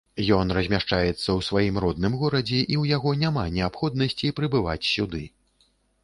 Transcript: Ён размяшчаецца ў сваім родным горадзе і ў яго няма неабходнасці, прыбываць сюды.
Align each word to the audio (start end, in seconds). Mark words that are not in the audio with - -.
Ён 0.35 0.51
размяшчаецца 0.57 1.09
ў 1.15 1.45
сваім 1.47 1.75
родным 1.83 2.15
горадзе 2.21 2.55
і 2.61 2.65
ў 2.65 2.83
яго 2.95 3.13
няма 3.25 3.43
неабходнасці, 3.57 4.31
прыбываць 4.39 4.89
сюды. 4.95 5.23